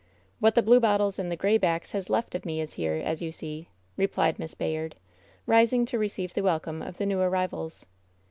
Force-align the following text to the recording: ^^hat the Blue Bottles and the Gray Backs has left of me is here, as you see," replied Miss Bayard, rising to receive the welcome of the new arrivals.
^^hat 0.41 0.55
the 0.55 0.63
Blue 0.63 0.79
Bottles 0.79 1.19
and 1.19 1.31
the 1.31 1.35
Gray 1.35 1.59
Backs 1.59 1.91
has 1.91 2.09
left 2.09 2.33
of 2.33 2.43
me 2.43 2.59
is 2.59 2.73
here, 2.73 2.95
as 2.95 3.21
you 3.21 3.31
see," 3.31 3.67
replied 3.97 4.39
Miss 4.39 4.55
Bayard, 4.55 4.95
rising 5.45 5.85
to 5.85 5.99
receive 5.99 6.33
the 6.33 6.41
welcome 6.41 6.81
of 6.81 6.97
the 6.97 7.05
new 7.05 7.19
arrivals. 7.19 7.85